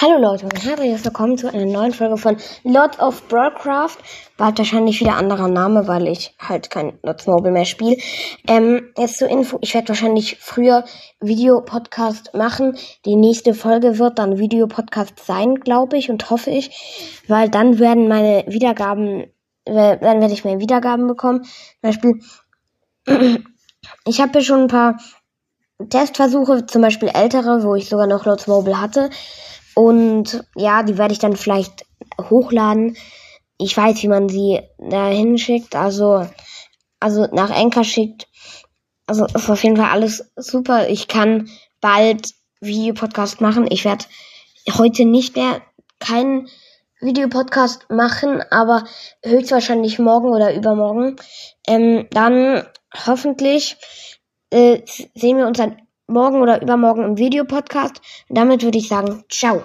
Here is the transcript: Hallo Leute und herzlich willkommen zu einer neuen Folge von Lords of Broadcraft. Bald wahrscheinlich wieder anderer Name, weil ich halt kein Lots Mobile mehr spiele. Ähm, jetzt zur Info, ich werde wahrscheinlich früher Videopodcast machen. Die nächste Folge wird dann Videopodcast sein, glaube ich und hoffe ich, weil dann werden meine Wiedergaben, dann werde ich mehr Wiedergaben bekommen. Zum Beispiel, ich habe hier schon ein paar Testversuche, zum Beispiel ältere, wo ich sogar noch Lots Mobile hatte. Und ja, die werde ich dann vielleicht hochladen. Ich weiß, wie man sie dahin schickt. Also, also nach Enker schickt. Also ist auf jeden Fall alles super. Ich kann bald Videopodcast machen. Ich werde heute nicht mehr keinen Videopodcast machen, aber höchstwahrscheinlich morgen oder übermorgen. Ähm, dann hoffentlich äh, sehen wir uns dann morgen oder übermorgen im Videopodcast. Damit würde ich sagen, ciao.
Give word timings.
Hallo 0.00 0.16
Leute 0.16 0.44
und 0.44 0.64
herzlich 0.64 1.04
willkommen 1.04 1.36
zu 1.36 1.52
einer 1.52 1.66
neuen 1.66 1.92
Folge 1.92 2.16
von 2.16 2.36
Lords 2.62 3.00
of 3.00 3.26
Broadcraft. 3.26 3.96
Bald 4.36 4.56
wahrscheinlich 4.56 5.00
wieder 5.00 5.16
anderer 5.16 5.48
Name, 5.48 5.88
weil 5.88 6.06
ich 6.06 6.36
halt 6.38 6.70
kein 6.70 7.00
Lots 7.02 7.26
Mobile 7.26 7.50
mehr 7.50 7.64
spiele. 7.64 7.96
Ähm, 8.46 8.92
jetzt 8.96 9.18
zur 9.18 9.26
Info, 9.26 9.58
ich 9.60 9.74
werde 9.74 9.88
wahrscheinlich 9.88 10.36
früher 10.38 10.84
Videopodcast 11.18 12.32
machen. 12.34 12.78
Die 13.06 13.16
nächste 13.16 13.54
Folge 13.54 13.98
wird 13.98 14.20
dann 14.20 14.38
Videopodcast 14.38 15.18
sein, 15.18 15.56
glaube 15.56 15.98
ich 15.98 16.10
und 16.10 16.30
hoffe 16.30 16.50
ich, 16.50 17.24
weil 17.26 17.48
dann 17.48 17.80
werden 17.80 18.06
meine 18.06 18.44
Wiedergaben, 18.46 19.26
dann 19.64 20.00
werde 20.00 20.32
ich 20.32 20.44
mehr 20.44 20.60
Wiedergaben 20.60 21.08
bekommen. 21.08 21.42
Zum 21.42 21.80
Beispiel, 21.82 22.20
ich 24.06 24.20
habe 24.20 24.30
hier 24.30 24.42
schon 24.42 24.60
ein 24.60 24.68
paar 24.68 24.96
Testversuche, 25.90 26.66
zum 26.66 26.82
Beispiel 26.82 27.08
ältere, 27.08 27.64
wo 27.64 27.74
ich 27.74 27.88
sogar 27.88 28.06
noch 28.06 28.26
Lots 28.26 28.46
Mobile 28.46 28.80
hatte. 28.80 29.10
Und 29.78 30.44
ja, 30.56 30.82
die 30.82 30.98
werde 30.98 31.12
ich 31.12 31.20
dann 31.20 31.36
vielleicht 31.36 31.86
hochladen. 32.20 32.96
Ich 33.58 33.76
weiß, 33.76 34.02
wie 34.02 34.08
man 34.08 34.28
sie 34.28 34.60
dahin 34.76 35.38
schickt. 35.38 35.76
Also, 35.76 36.26
also 36.98 37.28
nach 37.30 37.56
Enker 37.56 37.84
schickt. 37.84 38.26
Also 39.06 39.26
ist 39.26 39.48
auf 39.48 39.62
jeden 39.62 39.76
Fall 39.76 39.90
alles 39.90 40.32
super. 40.34 40.88
Ich 40.88 41.06
kann 41.06 41.48
bald 41.80 42.34
Videopodcast 42.60 43.40
machen. 43.40 43.68
Ich 43.70 43.84
werde 43.84 44.04
heute 44.76 45.04
nicht 45.04 45.36
mehr 45.36 45.62
keinen 46.00 46.48
Videopodcast 47.00 47.88
machen, 47.88 48.42
aber 48.50 48.82
höchstwahrscheinlich 49.24 50.00
morgen 50.00 50.30
oder 50.30 50.56
übermorgen. 50.56 51.14
Ähm, 51.68 52.08
dann 52.10 52.66
hoffentlich 53.06 53.76
äh, 54.50 54.80
sehen 55.14 55.36
wir 55.36 55.46
uns 55.46 55.58
dann 55.58 55.76
morgen 56.08 56.42
oder 56.42 56.62
übermorgen 56.62 57.04
im 57.04 57.18
Videopodcast. 57.18 58.00
Damit 58.28 58.62
würde 58.62 58.78
ich 58.78 58.88
sagen, 58.88 59.24
ciao. 59.28 59.62